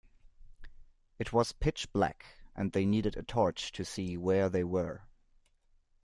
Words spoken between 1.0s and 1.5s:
It